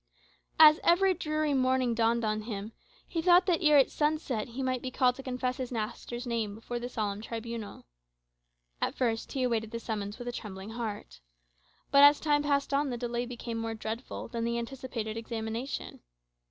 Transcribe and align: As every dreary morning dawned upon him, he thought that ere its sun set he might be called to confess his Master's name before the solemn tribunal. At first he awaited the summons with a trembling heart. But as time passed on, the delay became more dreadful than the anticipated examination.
As 0.59 0.79
every 0.83 1.13
dreary 1.13 1.53
morning 1.53 1.93
dawned 1.93 2.23
upon 2.23 2.41
him, 2.41 2.71
he 3.07 3.21
thought 3.21 3.45
that 3.45 3.61
ere 3.61 3.77
its 3.77 3.93
sun 3.93 4.17
set 4.17 4.47
he 4.47 4.63
might 4.63 4.81
be 4.81 4.89
called 4.89 5.13
to 5.13 5.21
confess 5.21 5.57
his 5.57 5.71
Master's 5.71 6.25
name 6.25 6.55
before 6.55 6.79
the 6.79 6.89
solemn 6.89 7.21
tribunal. 7.21 7.85
At 8.81 8.95
first 8.95 9.33
he 9.33 9.43
awaited 9.43 9.69
the 9.69 9.79
summons 9.79 10.17
with 10.17 10.27
a 10.27 10.31
trembling 10.31 10.71
heart. 10.71 11.19
But 11.91 12.01
as 12.01 12.19
time 12.19 12.41
passed 12.41 12.73
on, 12.73 12.89
the 12.89 12.97
delay 12.97 13.27
became 13.27 13.59
more 13.59 13.75
dreadful 13.75 14.27
than 14.27 14.43
the 14.43 14.57
anticipated 14.57 15.17
examination. 15.17 15.99